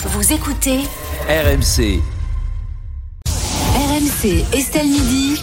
Vous 0.00 0.32
écoutez 0.32 0.78
RMC, 1.28 2.00
RMC 3.74 4.44
Estelle 4.52 4.86
Midi. 4.86 5.40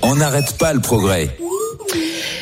on 0.00 0.14
n'arrête 0.14 0.56
pas 0.56 0.72
le 0.72 0.80
progrès. 0.80 1.36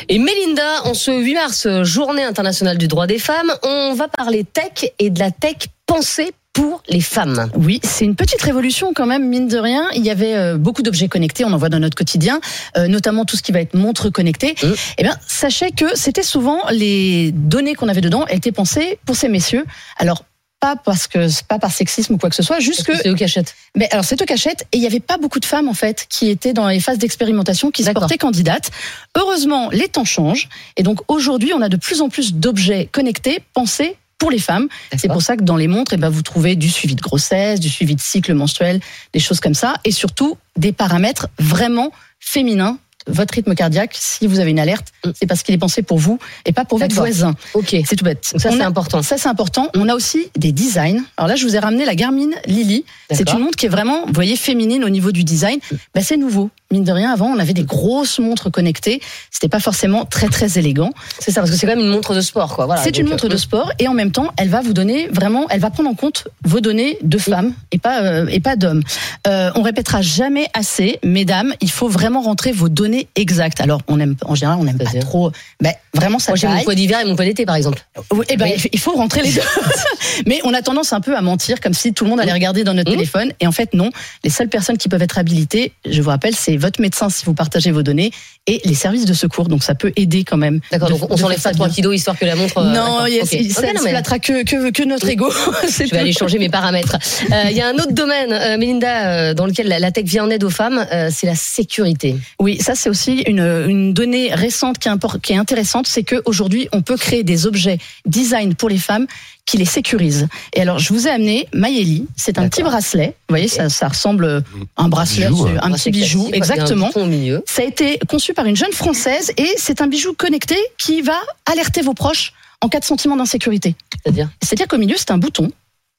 Et 0.08 0.20
Mélinda, 0.20 0.84
en 0.84 0.94
ce 0.94 1.10
8 1.10 1.34
mars, 1.34 1.82
journée 1.82 2.22
internationale 2.22 2.78
du 2.78 2.86
droit 2.86 3.08
des 3.08 3.18
femmes, 3.18 3.52
on 3.64 3.94
va 3.94 4.06
parler 4.06 4.44
tech 4.44 4.88
et 5.00 5.10
de 5.10 5.18
la 5.18 5.32
tech 5.32 5.56
pensée 5.86 6.30
pour 6.52 6.84
les 6.88 7.00
femmes. 7.00 7.50
Oui, 7.56 7.80
c'est 7.82 8.04
une 8.04 8.14
petite 8.14 8.42
révolution 8.42 8.92
quand 8.94 9.06
même, 9.06 9.28
mine 9.28 9.48
de 9.48 9.58
rien. 9.58 9.88
Il 9.96 10.04
y 10.04 10.10
avait 10.10 10.36
euh, 10.36 10.56
beaucoup 10.56 10.82
d'objets 10.82 11.08
connectés, 11.08 11.44
on 11.44 11.52
en 11.52 11.58
voit 11.58 11.68
dans 11.68 11.80
notre 11.80 11.96
quotidien, 11.96 12.40
euh, 12.76 12.86
notamment 12.86 13.24
tout 13.24 13.36
ce 13.36 13.42
qui 13.42 13.50
va 13.50 13.60
être 13.60 13.74
montre 13.74 14.08
connectée. 14.08 14.54
Mm. 14.62 14.72
Eh 14.98 15.02
bien, 15.02 15.16
sachez 15.26 15.72
que 15.72 15.96
c'était 15.96 16.22
souvent 16.22 16.60
les 16.70 17.32
données 17.32 17.74
qu'on 17.74 17.88
avait 17.88 18.02
dedans 18.02 18.24
étaient 18.28 18.52
pensées 18.52 19.00
pour 19.04 19.16
ces 19.16 19.28
messieurs. 19.28 19.64
Alors 19.98 20.22
pas 20.64 20.76
parce 20.76 21.06
que 21.08 21.28
c'est 21.28 21.46
pas 21.46 21.58
par 21.58 21.72
sexisme 21.72 22.14
ou 22.14 22.18
quoi 22.18 22.30
que 22.30 22.36
ce 22.36 22.42
soit, 22.42 22.58
juste 22.58 22.84
que 22.84 22.96
C'est 22.96 23.14
qui 23.14 23.24
achètent. 23.24 23.54
mais 23.76 23.86
alors 23.90 24.02
c'est 24.02 24.20
aux 24.22 24.24
cachettes 24.24 24.66
et 24.72 24.78
il 24.78 24.82
y 24.82 24.86
avait 24.86 24.98
pas 24.98 25.18
beaucoup 25.18 25.40
de 25.40 25.44
femmes 25.44 25.68
en 25.68 25.74
fait 25.74 26.06
qui 26.08 26.30
étaient 26.30 26.54
dans 26.54 26.68
les 26.68 26.80
phases 26.80 26.96
d'expérimentation 26.96 27.70
qui 27.70 27.84
se 27.84 27.90
portaient 27.90 28.16
candidates. 28.16 28.70
Heureusement, 29.14 29.68
les 29.70 29.88
temps 29.88 30.06
changent 30.06 30.48
et 30.78 30.82
donc 30.82 31.00
aujourd'hui, 31.08 31.52
on 31.54 31.60
a 31.60 31.68
de 31.68 31.76
plus 31.76 32.00
en 32.00 32.08
plus 32.08 32.32
d'objets 32.32 32.88
connectés 32.90 33.40
pensés 33.52 33.96
pour 34.16 34.30
les 34.30 34.38
femmes. 34.38 34.68
C'est 34.96 35.08
pour 35.08 35.20
ça 35.20 35.36
que 35.36 35.42
dans 35.42 35.56
les 35.56 35.68
montres, 35.68 35.92
eh 35.92 35.96
ben, 35.98 36.08
vous 36.08 36.22
trouvez 36.22 36.56
du 36.56 36.70
suivi 36.70 36.94
de 36.94 37.02
grossesse, 37.02 37.60
du 37.60 37.68
suivi 37.68 37.94
de 37.94 38.00
cycle 38.00 38.32
menstruel, 38.32 38.80
des 39.12 39.20
choses 39.20 39.40
comme 39.40 39.54
ça, 39.54 39.74
et 39.84 39.90
surtout 39.90 40.38
des 40.56 40.72
paramètres 40.72 41.28
vraiment 41.38 41.90
féminins. 42.20 42.78
Votre 43.06 43.34
rythme 43.34 43.54
cardiaque, 43.54 43.94
si 43.98 44.26
vous 44.26 44.40
avez 44.40 44.50
une 44.50 44.58
alerte, 44.58 44.88
Mm. 45.04 45.10
c'est 45.18 45.26
parce 45.26 45.42
qu'il 45.42 45.54
est 45.54 45.58
pensé 45.58 45.82
pour 45.82 45.98
vous 45.98 46.18
et 46.46 46.52
pas 46.52 46.64
pour 46.64 46.78
votre 46.78 46.94
voisin. 46.94 47.34
Ok. 47.54 47.76
C'est 47.86 47.96
tout 47.96 48.04
bête. 48.04 48.30
Donc 48.32 48.40
ça, 48.40 48.50
c'est 48.50 48.60
a- 48.62 48.66
important. 48.66 49.02
Ça, 49.02 49.18
c'est 49.18 49.28
important. 49.28 49.68
On 49.74 49.88
a 49.88 49.94
aussi 49.94 50.30
des 50.36 50.52
designs. 50.52 51.02
Alors 51.16 51.28
là, 51.28 51.36
je 51.36 51.44
vous 51.44 51.54
ai 51.54 51.58
ramené 51.58 51.84
la 51.84 51.94
Garmin 51.94 52.30
Lily. 52.46 52.84
C'est 53.10 53.30
une 53.32 53.40
montre 53.40 53.56
qui 53.56 53.66
est 53.66 53.68
vraiment, 53.68 54.06
vous 54.06 54.12
voyez, 54.14 54.36
féminine 54.36 54.84
au 54.84 54.88
niveau 54.88 55.12
du 55.12 55.24
design. 55.24 55.58
Ben, 55.94 56.02
c'est 56.02 56.16
nouveau. 56.16 56.50
Mine 56.70 56.84
de 56.84 56.92
rien, 56.92 57.12
avant, 57.12 57.26
on 57.26 57.38
avait 57.38 57.52
des 57.52 57.62
grosses 57.64 58.18
montres 58.18 58.50
connectées. 58.50 59.00
C'était 59.30 59.48
pas 59.48 59.60
forcément 59.60 60.06
très, 60.06 60.28
très 60.28 60.58
élégant. 60.58 60.90
C'est 61.20 61.30
ça, 61.30 61.40
parce 61.40 61.50
que 61.52 61.56
c'est 61.56 61.66
quand 61.66 61.76
même 61.76 61.84
une 61.84 61.90
montre 61.92 62.14
de 62.14 62.20
sport, 62.20 62.54
quoi. 62.56 62.66
Voilà. 62.66 62.82
c'est 62.82 62.98
une 62.98 63.08
montre 63.08 63.26
euh, 63.26 63.28
de 63.28 63.36
sport 63.36 63.70
et 63.78 63.86
en 63.86 63.92
même 63.94 64.10
temps, 64.10 64.32
elle 64.38 64.48
va 64.48 64.60
vous 64.62 64.72
donner 64.72 65.08
vraiment, 65.12 65.46
elle 65.50 65.60
va 65.60 65.70
prendre 65.70 65.90
en 65.90 65.94
compte 65.94 66.26
vos 66.44 66.60
données 66.60 66.98
de 67.02 67.18
femmes 67.18 67.52
et 67.70 67.78
pas 67.78 68.02
euh, 68.02 68.26
et 68.28 68.40
pas 68.40 68.56
d'hommes. 68.56 68.82
Euh, 69.26 69.50
on 69.54 69.62
répétera 69.62 70.00
jamais 70.02 70.48
assez, 70.54 70.98
mesdames, 71.04 71.52
il 71.60 71.70
faut 71.70 71.88
vraiment 71.88 72.22
rentrer 72.22 72.50
vos 72.50 72.68
données 72.68 72.93
exactes. 73.16 73.60
Alors, 73.60 73.80
on 73.88 73.98
aime 74.00 74.16
en 74.24 74.34
général, 74.34 74.58
on 74.60 74.64
n'aime 74.64 74.78
pas 74.78 74.90
trop. 75.00 75.30
Ben, 75.60 75.72
vraiment, 75.94 76.18
ça 76.18 76.32
Moi, 76.32 76.36
j'ai 76.36 76.48
mon 76.48 76.60
poids 76.62 76.74
d'hiver 76.74 77.00
et 77.00 77.04
mon 77.04 77.16
poids 77.16 77.24
d'été, 77.24 77.44
par 77.46 77.56
exemple. 77.56 77.84
Oui, 78.12 78.24
eh 78.28 78.36
ben, 78.36 78.50
Oui. 78.56 78.68
il 78.72 78.78
faut 78.78 78.92
rentrer 78.92 79.22
les 79.22 79.32
deux. 79.32 79.40
Mais 80.26 80.40
on 80.44 80.54
a 80.54 80.62
tendance 80.62 80.92
un 80.92 81.00
peu 81.00 81.16
à 81.16 81.20
mentir, 81.22 81.60
comme 81.60 81.74
si 81.74 81.92
tout 81.92 82.04
le 82.04 82.10
monde 82.10 82.20
allait 82.20 82.32
regarder 82.32 82.64
dans 82.64 82.74
notre 82.74 82.90
Mmh. 82.90 82.94
téléphone. 82.94 83.32
Et 83.40 83.46
en 83.46 83.52
fait, 83.52 83.72
non. 83.74 83.90
Les 84.24 84.30
seules 84.30 84.48
personnes 84.48 84.76
qui 84.78 84.88
peuvent 84.88 85.02
être 85.02 85.18
habilitées, 85.18 85.72
je 85.88 86.00
vous 86.02 86.10
rappelle, 86.10 86.34
c'est 86.34 86.56
votre 86.56 86.80
médecin 86.80 87.08
si 87.08 87.24
vous 87.24 87.34
partagez 87.34 87.70
vos 87.70 87.82
données 87.82 88.10
et 88.46 88.60
les 88.64 88.74
services 88.74 89.04
de 89.06 89.14
secours. 89.14 89.48
Donc 89.48 89.62
ça 89.64 89.74
peut 89.74 89.92
aider 89.96 90.22
quand 90.24 90.36
même. 90.36 90.60
D'accord, 90.70 90.90
donc 90.90 91.10
on 91.10 91.16
s'enlève 91.16 91.38
pas 91.38 91.48
ça 91.50 91.52
3 91.54 91.66
bien. 91.68 91.74
kilos 91.74 91.96
histoire 91.96 92.18
que 92.18 92.24
la 92.26 92.36
montre. 92.36 92.58
euh, 92.58 92.72
Non, 92.72 93.06
yes, 93.06 93.30
ça 93.52 93.62
non, 93.72 93.80
mais 93.84 93.90
flattera 93.90 94.18
que, 94.18 94.44
que, 94.44 94.70
que 94.70 94.82
notre 94.82 95.08
ego. 95.08 95.32
C'est 95.68 95.86
Je 95.88 95.90
vais 95.92 95.98
aller 96.00 96.12
changer 96.12 96.38
mes 96.38 96.48
paramètres. 96.50 96.96
Euh, 97.32 97.44
Il 97.50 97.56
y 97.56 97.60
a 97.62 97.68
un 97.68 97.74
autre 97.74 97.92
domaine, 97.92 98.32
euh, 98.32 98.58
Mélinda, 98.58 99.06
euh, 99.10 99.34
dans 99.34 99.46
lequel 99.46 99.68
la, 99.68 99.78
la 99.78 99.90
tech 99.90 100.04
vient 100.04 100.24
en 100.24 100.30
aide 100.30 100.44
aux 100.44 100.50
femmes, 100.50 100.86
c'est 101.10 101.26
la 101.26 101.34
sécurité. 101.34 102.16
Oui, 102.38 102.58
ça 102.60 102.74
c'est 102.84 102.90
aussi 102.90 103.22
une, 103.22 103.40
une 103.40 103.94
donnée 103.94 104.34
récente 104.34 104.78
qui 104.78 104.90
est, 104.90 105.20
qui 105.22 105.32
est 105.32 105.36
intéressante, 105.38 105.86
c'est 105.86 106.02
qu'aujourd'hui 106.04 106.68
on 106.72 106.82
peut 106.82 106.98
créer 106.98 107.24
des 107.24 107.46
objets 107.46 107.78
design 108.04 108.54
pour 108.54 108.68
les 108.68 108.76
femmes 108.76 109.06
qui 109.46 109.56
les 109.56 109.64
sécurisent. 109.64 110.28
Et 110.52 110.60
alors 110.60 110.78
je 110.78 110.92
vous 110.92 111.08
ai 111.08 111.10
amené 111.10 111.48
Maëlie, 111.54 112.06
c'est 112.14 112.38
un 112.38 112.46
petit 112.46 112.62
bracelet, 112.62 113.16
vous 113.28 113.32
voyez 113.32 113.48
ça, 113.48 113.70
ça 113.70 113.88
ressemble 113.88 114.44
à 114.76 114.82
un 114.82 114.88
bracelet, 114.90 115.28
Bijou, 115.28 115.46
un 115.62 115.76
c'est 115.78 115.90
petit 115.90 116.00
bijou, 116.02 116.28
exactement. 116.34 116.88
bouton 116.88 117.04
au 117.04 117.06
milieu. 117.06 117.42
Ça 117.46 117.62
a 117.62 117.64
été 117.64 117.98
conçu 118.06 118.34
par 118.34 118.44
une 118.44 118.56
jeune 118.56 118.72
française 118.72 119.32
et 119.38 119.48
c'est 119.56 119.80
un 119.80 119.86
bijou 119.86 120.12
connecté 120.12 120.56
qui 120.76 121.00
va 121.00 121.16
alerter 121.50 121.80
vos 121.80 121.94
proches 121.94 122.34
en 122.60 122.68
cas 122.68 122.80
de 122.80 122.84
sentiment 122.84 123.16
d'insécurité. 123.16 123.76
C'est-à-dire? 124.02 124.28
C'est-à-dire 124.42 124.68
qu'au 124.68 124.78
milieu 124.78 124.96
c'est 124.98 125.10
un 125.10 125.18
bouton. 125.18 125.50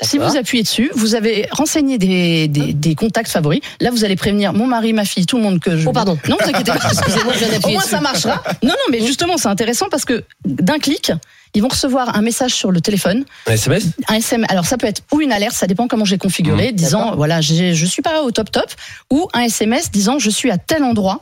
Si 0.01 0.17
vous 0.17 0.35
appuyez 0.35 0.63
dessus, 0.63 0.91
vous 0.93 1.15
avez 1.15 1.47
renseigné 1.51 1.97
des, 1.97 2.49
des, 2.49 2.73
des 2.73 2.95
contacts 2.95 3.29
favoris. 3.29 3.61
Là, 3.79 3.91
vous 3.91 4.03
allez 4.03 4.17
prévenir 4.17 4.51
mon 4.51 4.67
mari, 4.67 4.91
ma 4.91 5.05
fille, 5.05 5.25
tout 5.25 5.37
le 5.37 5.43
monde 5.43 5.61
que 5.61 5.77
je. 5.77 5.87
Oh, 5.87 5.93
pardon. 5.93 6.17
Non, 6.27 6.35
vous 6.41 6.49
inquiétez 6.49 6.71
pas. 6.73 6.79
Excusez-moi, 6.91 7.33
je 7.33 7.45
viens 7.45 7.59
Au 7.63 7.69
moins, 7.69 7.79
dessus. 7.79 7.89
ça 7.91 8.01
marchera. 8.01 8.43
Non, 8.61 8.69
non, 8.71 8.91
mais 8.91 8.99
justement, 9.05 9.37
c'est 9.37 9.47
intéressant 9.47 9.87
parce 9.89 10.03
que 10.03 10.25
d'un 10.43 10.79
clic, 10.79 11.13
ils 11.53 11.61
vont 11.61 11.69
recevoir 11.69 12.17
un 12.17 12.21
message 12.21 12.53
sur 12.53 12.71
le 12.73 12.81
téléphone, 12.81 13.23
Un 13.47 13.53
SMS 13.53 13.85
un 14.09 14.15
SMS. 14.15 14.47
Alors, 14.51 14.65
ça 14.65 14.77
peut 14.77 14.87
être 14.87 15.01
ou 15.13 15.21
une 15.21 15.31
alerte, 15.31 15.53
ça 15.55 15.65
dépend 15.65 15.87
comment 15.87 16.03
j'ai 16.03 16.17
configuré, 16.17 16.73
disant 16.73 16.99
D'accord. 16.99 17.15
voilà, 17.15 17.39
je 17.39 17.85
suis 17.85 18.01
pas 18.01 18.21
au 18.23 18.31
top 18.31 18.51
top, 18.51 18.69
ou 19.11 19.29
un 19.33 19.43
SMS 19.43 19.91
disant 19.91 20.19
je 20.19 20.29
suis 20.29 20.51
à 20.51 20.57
tel 20.57 20.83
endroit. 20.83 21.21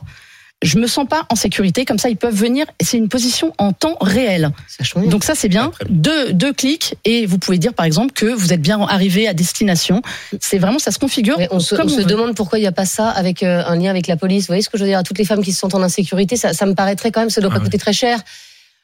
Je 0.64 0.78
me 0.78 0.86
sens 0.86 1.06
pas 1.06 1.26
en 1.30 1.36
sécurité, 1.36 1.84
comme 1.84 1.98
ça 1.98 2.08
ils 2.08 2.16
peuvent 2.16 2.34
venir. 2.34 2.66
C'est 2.82 2.96
une 2.96 3.08
position 3.08 3.52
en 3.58 3.72
temps 3.72 3.96
réel. 4.00 4.50
Ça. 4.66 5.00
Donc 5.02 5.22
ça 5.22 5.34
c'est 5.34 5.48
bien. 5.48 5.70
Deux, 5.88 6.32
deux 6.32 6.52
clics 6.52 6.96
et 7.04 7.26
vous 7.26 7.38
pouvez 7.38 7.58
dire 7.58 7.74
par 7.74 7.86
exemple 7.86 8.12
que 8.12 8.26
vous 8.26 8.52
êtes 8.52 8.62
bien 8.62 8.80
arrivé 8.80 9.28
à 9.28 9.34
destination. 9.34 10.02
C'est 10.40 10.58
vraiment 10.58 10.78
ça 10.78 10.90
se 10.90 10.98
configure. 10.98 11.36
Mais 11.38 11.48
on 11.50 11.60
se, 11.60 11.74
comme 11.74 11.88
on 11.88 11.92
on 11.92 11.96
se 11.96 12.02
demande 12.02 12.34
pourquoi 12.34 12.58
il 12.58 12.62
n'y 12.62 12.68
a 12.68 12.72
pas 12.72 12.86
ça 12.86 13.10
avec 13.10 13.42
euh, 13.42 13.62
un 13.66 13.76
lien 13.76 13.90
avec 13.90 14.06
la 14.06 14.16
police. 14.16 14.44
Vous 14.44 14.48
voyez 14.48 14.62
ce 14.62 14.70
que 14.70 14.78
je 14.78 14.82
veux 14.82 14.88
dire? 14.88 14.98
À 14.98 15.02
toutes 15.02 15.18
les 15.18 15.24
femmes 15.24 15.42
qui 15.44 15.52
se 15.52 15.60
sentent 15.60 15.74
en 15.74 15.82
insécurité, 15.82 16.36
ça, 16.36 16.54
ça 16.54 16.66
me 16.66 16.74
paraîtrait 16.74 17.12
quand 17.12 17.20
même, 17.20 17.30
ça 17.30 17.40
doit 17.40 17.50
pas 17.50 17.60
coûter 17.60 17.78
très 17.78 17.92
cher. 17.92 18.18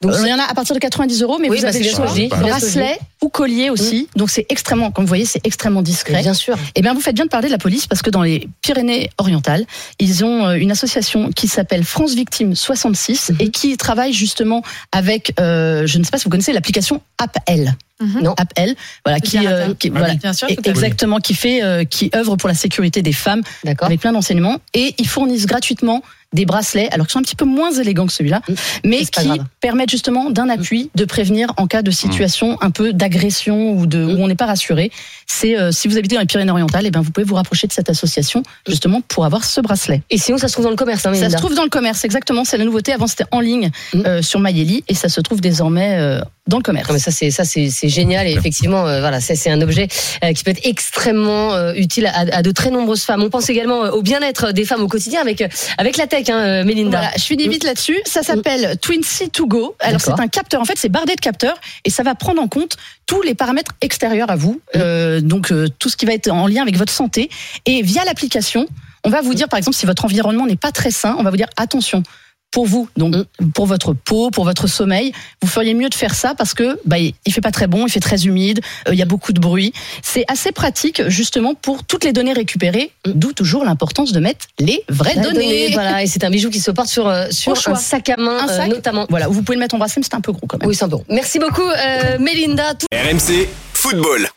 Donc, 0.02 0.14
Euh, 0.14 0.18
Il 0.24 0.28
y 0.30 0.32
en 0.32 0.38
a 0.38 0.44
à 0.44 0.54
partir 0.54 0.74
de 0.74 0.80
90 0.80 1.20
euros, 1.22 1.38
mais 1.38 1.50
Oui, 1.50 1.58
vous 1.58 1.62
bah, 1.64 1.68
avez 1.68 1.82
ce 1.84 1.90
choix. 1.94 2.04
que 2.06 2.10
je 2.10 2.14
dis, 2.14 2.28
c'est 2.32 2.42
bien 2.42 2.58
ce 2.58 2.64
que 2.64 2.70
je 2.72 2.78
Bracelet 2.78 2.98
ou 3.20 3.28
collier 3.28 3.68
aussi. 3.68 4.08
Donc 4.16 4.30
c'est 4.30 4.46
extrêmement, 4.48 4.90
comme 4.90 5.04
vous 5.04 5.08
voyez, 5.08 5.26
c'est 5.26 5.46
extrêmement 5.46 5.82
discret. 5.82 6.22
bien 6.22 6.32
sûr. 6.32 6.56
Eh 6.74 6.80
bien, 6.80 6.94
vous 6.94 7.02
faites 7.02 7.14
bien 7.14 7.26
de 7.26 7.30
parler 7.30 7.48
de 7.48 7.52
la 7.52 7.58
police 7.58 7.86
parce 7.86 8.00
que 8.00 8.08
dans 8.08 8.22
les 8.22 8.48
Pyrénées-Orientales, 8.62 9.66
ils 9.98 10.24
ont 10.24 10.46
euh, 10.46 10.54
une 10.54 10.70
association 10.70 11.30
qui 11.32 11.48
s'appelle 11.48 11.84
France 11.84 12.14
Victime 12.14 12.54
66 12.56 13.30
Mhm. 13.30 13.36
et 13.40 13.50
qui 13.50 13.76
travaille 13.76 14.14
justement 14.14 14.62
avec, 14.90 15.34
euh, 15.38 15.86
je 15.86 15.98
ne 15.98 16.04
sais 16.04 16.10
pas 16.10 16.16
si 16.18 16.24
vous 16.24 16.30
connaissez 16.30 16.52
l'application 16.54 17.02
AppL. 17.18 17.74
Non. 18.22 18.32
AppL, 18.38 18.74
voilà, 19.04 19.20
qui, 19.20 19.36
euh, 19.46 19.74
qui- 19.78 19.88
Ah 19.94 19.98
voilà, 19.98 20.14
oui, 20.24 20.34
sûr, 20.34 20.48
et- 20.48 20.56
exactement, 20.64 21.18
qui 21.18 21.34
fait, 21.34 21.62
euh, 21.62 21.84
qui 21.84 22.10
œuvre 22.14 22.34
pour 22.36 22.48
la 22.48 22.54
sécurité 22.54 23.02
des 23.02 23.12
femmes 23.12 23.42
D'accord. 23.62 23.88
avec 23.88 24.00
plein 24.00 24.12
d'enseignements 24.12 24.56
et 24.72 24.94
ils 24.96 25.06
fournissent 25.06 25.44
gratuitement 25.44 26.02
des 26.32 26.46
bracelets, 26.46 26.88
alors 26.92 27.06
qu'ils 27.06 27.12
sont 27.12 27.18
un 27.18 27.22
petit 27.22 27.36
peu 27.36 27.44
moins 27.44 27.72
élégants 27.72 28.06
que 28.06 28.12
celui-là, 28.12 28.40
Mm. 28.48 28.54
mais 28.84 29.04
qui 29.04 29.40
permettent 29.60 29.90
justement 29.90 30.30
d'un 30.30 30.48
appui 30.48 30.90
de 30.94 31.04
prévenir 31.04 31.52
en 31.56 31.66
cas 31.66 31.82
de 31.82 31.90
situation 31.90 32.56
un 32.60 32.70
peu 32.70 32.92
d'agression 32.92 33.72
ou 33.72 33.86
de 33.86 34.04
où 34.04 34.22
on 34.22 34.28
n'est 34.28 34.34
pas 34.36 34.46
rassuré. 34.46 34.90
C'est 35.26 35.58
euh, 35.58 35.72
si 35.72 35.88
vous 35.88 35.98
habitez 35.98 36.14
dans 36.14 36.20
les 36.20 36.26
Pyrénées-Orientales, 36.26 36.86
et 36.86 36.90
ben 36.90 37.00
vous 37.00 37.10
pouvez 37.10 37.24
vous 37.26 37.34
rapprocher 37.34 37.66
de 37.66 37.72
cette 37.72 37.90
association 37.90 38.42
justement 38.66 39.00
pour 39.00 39.24
avoir 39.24 39.44
ce 39.44 39.60
bracelet. 39.60 40.02
Et 40.10 40.18
sinon, 40.18 40.38
ça 40.38 40.48
se 40.48 40.52
trouve 40.52 40.64
dans 40.64 40.70
le 40.70 40.76
commerce, 40.76 41.04
hein, 41.06 41.14
Ça 41.14 41.30
se 41.30 41.36
trouve 41.36 41.54
dans 41.54 41.64
le 41.64 41.68
commerce, 41.68 42.04
exactement. 42.04 42.44
C'est 42.44 42.58
la 42.58 42.64
nouveauté. 42.64 42.92
Avant 42.92 43.06
c'était 43.06 43.24
en 43.32 43.40
ligne 43.40 43.70
euh, 43.94 44.22
sur 44.22 44.40
Maïeli 44.40 44.84
et 44.88 44.94
ça 44.94 45.08
se 45.08 45.20
trouve 45.20 45.40
désormais 45.40 45.98
euh, 45.98 46.20
dans 46.46 46.56
le 46.56 46.62
commerce. 46.62 46.88
Non, 46.88 46.94
mais 46.94 47.00
ça 47.00 47.10
c'est 47.10 47.30
ça 47.30 47.44
c'est 47.44 47.70
génial 47.88 48.26
et 48.26 48.32
effectivement 48.32 48.86
euh, 48.86 49.00
voilà 49.00 49.20
c'est 49.20 49.50
un 49.50 49.60
objet 49.60 49.88
euh, 50.24 50.32
qui 50.32 50.42
peut 50.42 50.50
être 50.50 50.66
extrêmement 50.66 51.54
euh, 51.54 51.72
utile 51.74 52.06
à, 52.06 52.38
à 52.38 52.42
de 52.42 52.50
très 52.50 52.70
nombreuses 52.70 53.02
femmes. 53.02 53.22
On 53.22 53.30
pense 53.30 53.48
également 53.50 53.80
au 53.90 54.02
bien-être 54.02 54.52
des 54.52 54.64
femmes 54.64 54.82
au 54.82 54.88
quotidien 54.88 55.20
avec 55.20 55.44
avec 55.78 55.96
la 55.96 56.06
tech, 56.06 56.19
hein, 56.28 56.38
euh, 56.38 56.64
Mélinda. 56.64 56.98
Voilà, 56.98 57.12
je 57.16 57.22
finis 57.22 57.48
vite 57.48 57.64
là-dessus. 57.64 57.98
Ça 58.04 58.22
s'appelle 58.22 58.76
Twin 58.78 59.02
C 59.02 59.28
to 59.28 59.46
Go. 59.46 59.76
Alors 59.80 60.00
c'est 60.00 60.18
un 60.18 60.28
capteur. 60.28 60.60
En 60.60 60.64
fait, 60.64 60.76
c'est 60.76 60.88
bardé 60.88 61.14
de 61.14 61.20
capteurs 61.20 61.58
et 61.84 61.90
ça 61.90 62.02
va 62.02 62.14
prendre 62.14 62.42
en 62.42 62.48
compte 62.48 62.76
tous 63.06 63.22
les 63.22 63.34
paramètres 63.34 63.72
extérieurs 63.80 64.30
à 64.30 64.36
vous. 64.36 64.60
Euh, 64.76 65.20
donc 65.20 65.52
euh, 65.52 65.68
tout 65.78 65.88
ce 65.88 65.96
qui 65.96 66.06
va 66.06 66.12
être 66.12 66.30
en 66.30 66.46
lien 66.46 66.62
avec 66.62 66.76
votre 66.76 66.92
santé. 66.92 67.30
Et 67.66 67.82
via 67.82 68.04
l'application, 68.04 68.66
on 69.04 69.10
va 69.10 69.20
vous 69.20 69.34
dire 69.34 69.48
par 69.48 69.58
exemple 69.58 69.76
si 69.76 69.86
votre 69.86 70.04
environnement 70.04 70.46
n'est 70.46 70.56
pas 70.56 70.72
très 70.72 70.90
sain, 70.90 71.16
on 71.18 71.22
va 71.22 71.30
vous 71.30 71.36
dire 71.36 71.48
attention. 71.56 72.02
Pour 72.50 72.66
vous, 72.66 72.88
donc 72.96 73.14
pour 73.54 73.66
votre 73.66 73.92
peau, 73.92 74.30
pour 74.30 74.44
votre 74.44 74.66
sommeil, 74.66 75.12
vous 75.40 75.46
feriez 75.46 75.72
mieux 75.72 75.88
de 75.88 75.94
faire 75.94 76.14
ça 76.16 76.34
parce 76.34 76.52
que 76.52 76.80
bah, 76.84 76.96
il 76.98 77.32
fait 77.32 77.40
pas 77.40 77.52
très 77.52 77.68
bon, 77.68 77.86
il 77.86 77.90
fait 77.90 78.00
très 78.00 78.24
humide, 78.26 78.60
euh, 78.88 78.92
il 78.92 78.98
y 78.98 79.02
a 79.02 79.04
beaucoup 79.04 79.32
de 79.32 79.38
bruit. 79.38 79.72
C'est 80.02 80.24
assez 80.26 80.50
pratique 80.50 81.00
justement 81.08 81.54
pour 81.54 81.84
toutes 81.84 82.02
les 82.02 82.12
données 82.12 82.32
récupérées, 82.32 82.90
d'où 83.06 83.32
toujours 83.32 83.64
l'importance 83.64 84.10
de 84.12 84.18
mettre 84.18 84.46
les 84.58 84.82
vraies 84.88 85.14
La 85.14 85.22
données. 85.22 85.34
donnée, 85.44 85.70
voilà, 85.74 86.02
et 86.02 86.08
c'est 86.08 86.24
un 86.24 86.30
bijou 86.30 86.50
qui 86.50 86.58
se 86.58 86.72
porte 86.72 86.88
sur 86.88 87.06
euh, 87.06 87.26
sur 87.30 87.52
un 87.68 87.74
sac 87.76 88.08
à 88.08 88.16
main 88.16 88.38
Un 88.40 88.48
euh, 88.48 88.56
sac. 88.56 88.68
notamment. 88.68 89.06
Voilà, 89.10 89.28
vous 89.28 89.42
pouvez 89.42 89.54
le 89.56 89.60
mettre 89.60 89.76
en 89.76 89.78
bracelet, 89.78 90.00
mais 90.00 90.08
c'est 90.10 90.16
un 90.16 90.20
peu 90.20 90.32
gros 90.32 90.46
quand 90.48 90.58
même. 90.58 90.68
Oui, 90.68 90.74
c'est 90.74 90.84
un 90.84 90.88
peu. 90.88 90.96
Merci 91.08 91.38
beaucoup, 91.38 91.62
euh, 91.62 92.18
Mélinda. 92.18 92.74
Tout- 92.74 92.86
RMC 92.92 93.48
Football. 93.74 94.28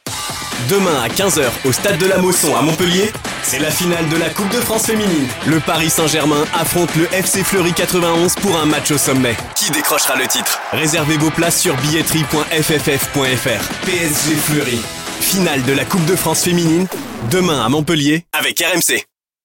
Demain 0.69 1.01
à 1.01 1.09
15h 1.09 1.43
au 1.65 1.73
stade 1.73 1.97
de 1.97 2.05
la 2.05 2.17
Mosson 2.19 2.55
à 2.55 2.61
Montpellier, 2.61 3.11
c'est 3.41 3.59
la 3.59 3.69
finale 3.69 4.07
de 4.07 4.15
la 4.15 4.29
Coupe 4.29 4.47
de 4.49 4.61
France 4.61 4.85
féminine. 4.85 5.27
Le 5.45 5.59
Paris 5.59 5.89
Saint-Germain 5.89 6.45
affronte 6.53 6.95
le 6.95 7.05
FC 7.13 7.43
Fleury 7.43 7.73
91 7.73 8.35
pour 8.35 8.55
un 8.55 8.65
match 8.65 8.91
au 8.91 8.97
sommet. 8.97 9.35
Qui 9.55 9.71
décrochera 9.71 10.15
le 10.15 10.25
titre? 10.25 10.61
Réservez 10.71 11.17
vos 11.17 11.31
places 11.31 11.59
sur 11.59 11.75
billetterie.fff.fr. 11.77 13.85
PSG 13.85 14.35
Fleury. 14.35 14.79
Finale 15.19 15.63
de 15.63 15.73
la 15.73 15.83
Coupe 15.85 16.05
de 16.05 16.15
France 16.15 16.43
féminine, 16.43 16.87
demain 17.29 17.65
à 17.65 17.69
Montpellier 17.69 18.25
avec 18.31 18.61
RMC. 18.61 19.03